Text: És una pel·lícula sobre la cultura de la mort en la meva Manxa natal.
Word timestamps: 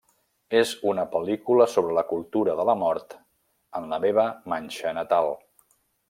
És 0.59 0.69
una 0.91 1.03
pel·lícula 1.15 1.67
sobre 1.73 1.93
la 1.97 2.03
cultura 2.13 2.55
de 2.61 2.65
la 2.71 2.75
mort 2.87 3.13
en 3.81 3.85
la 3.95 4.01
meva 4.09 4.25
Manxa 4.55 4.95
natal. 5.01 5.29